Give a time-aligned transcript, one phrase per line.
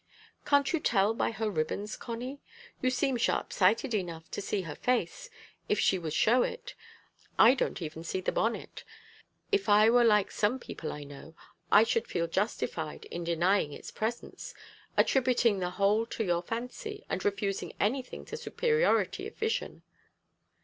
[0.47, 2.41] "Can't you tell by her ribbons, Connie?
[2.81, 5.29] You seem sharp sighted enough to see her face
[5.69, 6.73] if she would show it.
[7.37, 8.83] I don't even see the bonnet.
[9.51, 11.35] If I were like some people I know,
[11.71, 14.55] I should feel justified in denying its presence,
[14.97, 19.83] attributing the whole to your fancy, and refusing anything to superiority of vision."